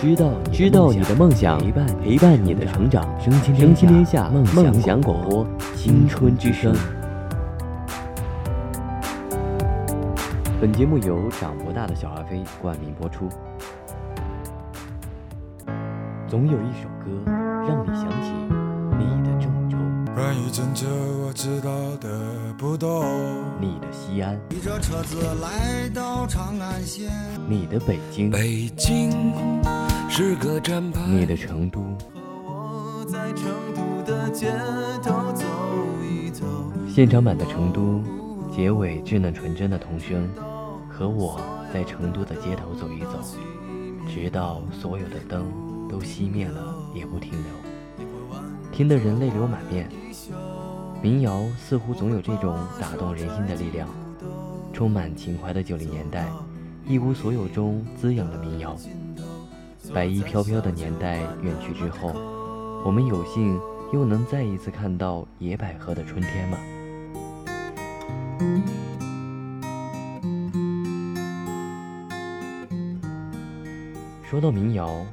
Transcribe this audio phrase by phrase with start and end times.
[0.00, 4.46] 知道知道你的梦想，陪伴陪伴你的成长，升清升清天下梦
[4.80, 6.74] 想广播，青春之声。
[10.58, 13.28] 本节目由长不大的小阿飞冠名播出。
[16.26, 17.30] 总有一首歌
[17.68, 18.32] 让你想起
[18.98, 19.76] 你的郑州，
[20.14, 20.86] 关于郑州
[21.26, 22.08] 我知道的
[22.56, 23.04] 不多。
[23.60, 27.10] 你的西安，骑着车子来到长安县，
[27.46, 29.10] 你的北京，北京
[30.12, 31.00] 是个站牌。
[31.06, 31.80] 你的成都，
[32.44, 33.46] 我在成
[33.76, 34.50] 都的街
[35.00, 35.44] 头走
[36.02, 36.44] 一走。
[36.88, 38.02] 现场版的成都，
[38.52, 40.28] 结尾稚嫩纯真的童声，
[40.88, 41.40] 和我
[41.72, 43.20] 在成都的街头走一走，
[44.12, 45.46] 直到所有的灯
[45.88, 48.40] 都熄灭了也不停留，
[48.72, 49.88] 听得人泪流满面。
[51.00, 53.88] 民谣似乎总有这种打动人心的力量，
[54.72, 56.28] 充满情怀的九零年代，
[56.84, 58.76] 一无所有中滋养了民谣。
[59.92, 62.12] 白衣飘飘的年代远去之后，
[62.84, 63.60] 我们有幸
[63.92, 66.58] 又能再一次看到野百合的春天吗？
[74.22, 75.04] 说到民谣，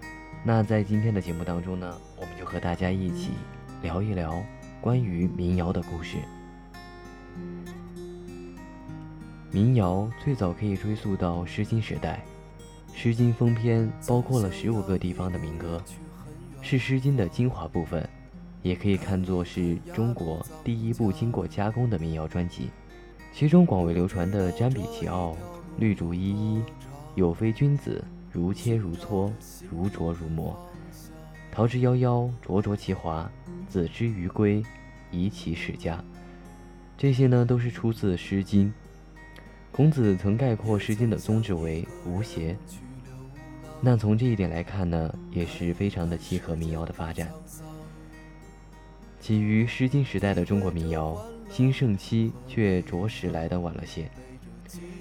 [0.44, 3.32] 那在今天的节目当中呢，我们就和大家一起
[3.82, 4.42] 聊一聊
[4.80, 6.18] 关于民谣的故事。
[9.52, 12.24] 民谣最早可以追溯到《诗经》时代，
[13.00, 15.80] 《诗经》封篇包括了十五个地方的民歌，
[16.64, 18.10] 是《诗经》的精华部分，
[18.64, 22.72] 也可以看作是中国第一部经过加工的民谣专辑。
[23.32, 25.34] 其中广为流传的《瞻彼其奥》
[25.78, 26.58] 《绿竹依依》
[27.14, 28.04] 《有非君子》。
[28.34, 29.32] 如切如磋，
[29.70, 30.58] 如琢如磨。
[31.52, 33.30] 桃之夭夭，灼灼其华；
[33.70, 34.64] 子之于归，
[35.12, 36.04] 宜其室家。
[36.98, 38.68] 这些呢，都是出自《诗经》。
[39.72, 42.58] 孔子曾概括《诗经》的宗旨为无邪。
[43.82, 47.32] 那从这一点来看呢，也是非常的契合民谣的发展。
[49.20, 51.18] 起于《诗经》时代的中国民谣，
[51.50, 54.10] 兴盛期却着实来得晚了些。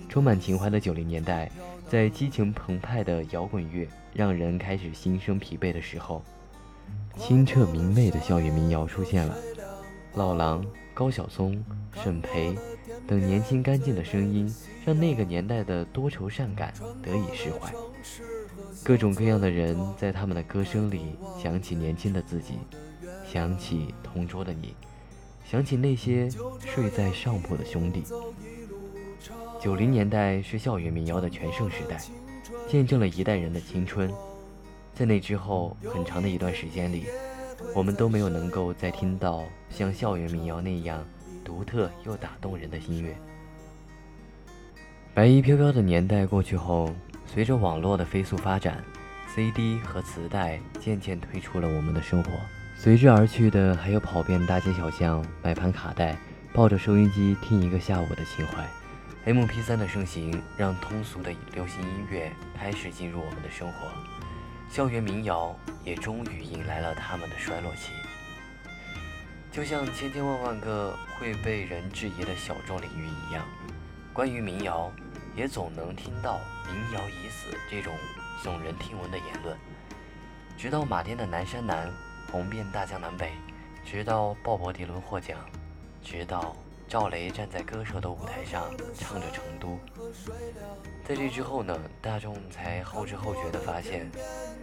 [0.08, 1.50] 充满情怀的九零年代。
[1.88, 6.20] 在激情澎湃的摇滚乐让人开始心生疲惫的时候，
[7.16, 9.36] 清澈明媚的校园民谣出现了。
[10.14, 11.64] 老狼、高晓松、
[11.94, 12.56] 沈培
[13.06, 14.52] 等年轻干净的声音，
[14.84, 17.72] 让那个年代的多愁善感得以释怀。
[18.84, 22.54] 各种各样的人在他们的歌声里想起年轻的自己，
[23.26, 24.74] 想起同桌的你，
[25.44, 26.28] 想起那些
[26.60, 28.04] 睡在上铺的兄弟。
[29.60, 32.00] 九零年代是校园民谣的全盛时代，
[32.68, 34.12] 见证了一代人的青春。
[34.94, 37.06] 在那之后很长的一段时间里，
[37.74, 41.04] 我们都没有能够再听到像校园民谣那样
[41.44, 43.16] 独特又打动人的音乐。
[45.12, 46.90] 白衣飘飘的年代过去后，
[47.26, 48.82] 随着网络的飞速发展
[49.34, 52.30] ，CD 和磁带渐渐退出了我们的生活，
[52.76, 56.16] 随之而去的还有跑遍大街小巷买盘卡带，
[56.54, 58.66] 抱着收音机听一个下午的情怀。
[59.30, 63.88] MP3 的盛行，让通俗的流行音乐开始进入我们的生活，
[64.70, 65.54] 校园民谣
[65.84, 67.90] 也终于迎来了他们的衰落期。
[69.50, 73.44] 就像千千万万个会被人质疑的小众领域一样，
[74.12, 74.92] 关于民谣，
[75.36, 77.94] 也总能听到“民谣已死”这种
[78.42, 79.56] 耸人听闻的言论。
[80.56, 81.88] 直到马天的《南山南》
[82.32, 83.32] 红遍大江南北，
[83.84, 85.38] 直到鲍勃迪伦获奖，
[86.02, 86.56] 直到……
[86.88, 89.70] 赵雷站在歌手的舞台上唱着《成都》，
[91.04, 94.08] 在这之后呢，大众才后知后觉地发现，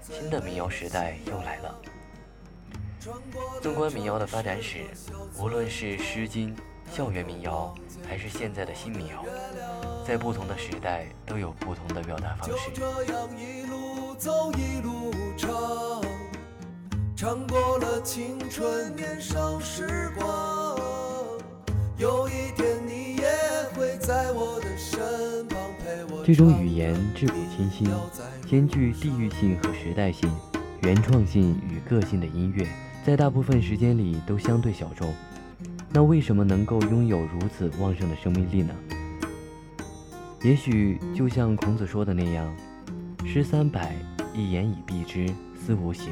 [0.01, 1.81] 新的民谣时代又来了。
[3.61, 4.85] 纵观民谣的发展史，
[5.37, 6.55] 无论是《诗经》、
[6.91, 7.73] 校园民谣，
[8.07, 9.25] 还是现在的新民谣，
[10.05, 12.71] 在不同的时代都有不同的表达方式。
[17.15, 20.77] 唱过了青春年少时光。
[21.97, 23.29] 有一天你也
[23.73, 26.21] 会在我的身旁陪我。
[26.25, 27.89] 这种语言质朴清新，
[28.45, 30.29] 兼具地域性和时代性、
[30.81, 32.67] 原创性与个性的音乐，
[33.05, 35.13] 在大部分时间里都相对小众。
[35.95, 38.73] 那为什么能够拥有如此旺盛的生命力呢？
[40.41, 42.51] 也许就像孔子说的那样
[43.23, 43.95] ：“诗三百，
[44.33, 46.09] 一言以蔽之，思无邪。”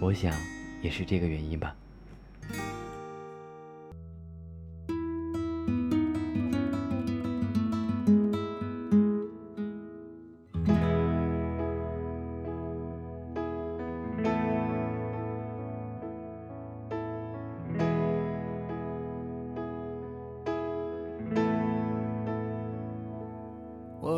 [0.00, 0.32] 我想，
[0.80, 1.76] 也是这个原因吧。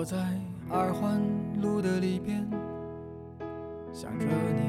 [0.00, 0.16] 我在
[0.70, 1.20] 二环
[1.60, 2.48] 路的里边
[3.92, 4.62] 想着你。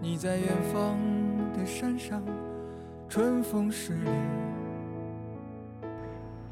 [0.00, 0.96] 你在远方
[1.52, 2.22] 的山上
[3.06, 4.10] 春风十里。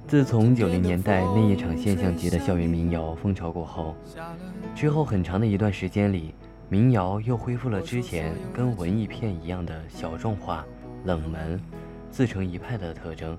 [0.06, 3.96] 自从九零年代那一场现象级的校园民谣风潮过后
[4.74, 6.34] 之后很长的一段时间里
[6.68, 10.62] 民谣又恢复了之前跟文艺片一样的小众化
[11.04, 11.58] 冷门
[12.10, 13.34] 自成一派的特征。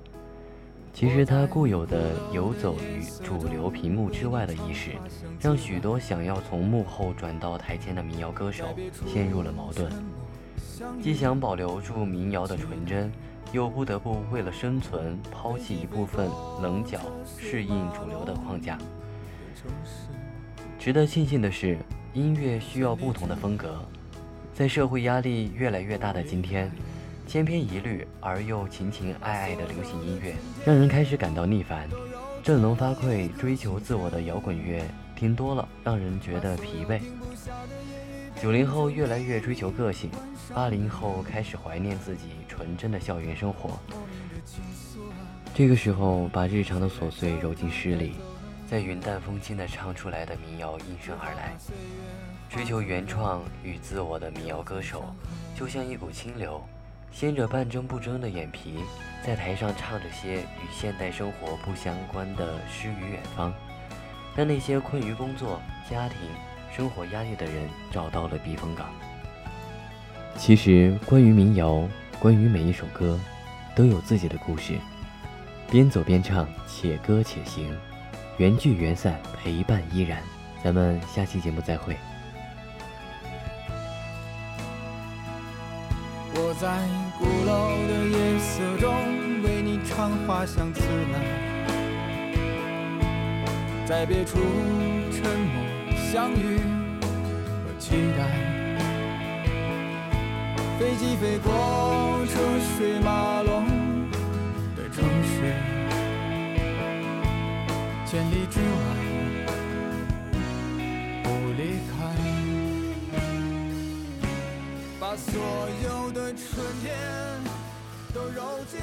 [0.94, 4.92] 其实他固有的游走于主流屏幕之外的意识，
[5.42, 8.66] 让许多想要从幕后转到台前的民谣歌手
[9.08, 9.92] 陷入了矛盾，
[11.02, 13.12] 既想保留住民谣的纯真，
[13.52, 16.30] 又不得不为了生存抛弃一部分
[16.62, 17.00] 棱角，
[17.40, 18.78] 适应主流的框架。
[20.78, 21.80] 值得庆幸的是，
[22.14, 23.84] 音乐需要不同的风格，
[24.54, 26.72] 在社会压力越来越大的今天。
[27.26, 30.36] 千篇一律而又情情爱爱的流行音乐，
[30.66, 31.88] 让人开始感到腻烦；
[32.44, 34.84] 振聋发聩、追求自我的摇滚乐
[35.16, 37.00] 听多了，让人觉得疲惫。
[38.42, 40.12] 九零后越来越追求个性，
[40.54, 43.80] 八零后开始怀念自己纯真的校园生活。
[45.56, 48.14] 这个时候，把日常的琐碎揉进诗里，
[48.68, 51.56] 在云淡风轻的唱出来的民谣应声而来。
[52.50, 55.16] 追求原创与自我的民谣歌手，
[55.56, 56.62] 就像一股清流。
[57.14, 58.80] 掀着半睁不睁的眼皮，
[59.24, 63.54] 在台上唱着些与现代生活不相关的诗与远方，
[64.36, 66.18] 让那些困于工作、家庭、
[66.76, 68.90] 生活压力的人找到了避风港。
[70.38, 71.88] 其实，关于民谣，
[72.20, 73.20] 关于每一首歌，
[73.76, 74.74] 都有自己的故事。
[75.70, 77.72] 边走边唱，且歌且行，
[78.38, 80.22] 缘聚缘散，陪伴依然。
[80.64, 81.96] 咱们下期节目再会。
[86.54, 86.70] 我在
[87.18, 87.52] 鼓楼
[87.88, 88.94] 的夜色中
[89.42, 91.18] 为你唱花香自来，
[93.88, 94.38] 在别处
[95.12, 95.64] 沉默
[95.98, 96.60] 相遇
[97.50, 98.22] 和期待。
[100.78, 102.40] 飞机飞过车
[102.78, 103.66] 水马龙
[104.76, 105.56] 的城市，
[108.06, 108.83] 千里之外。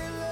[0.08, 0.29] 揉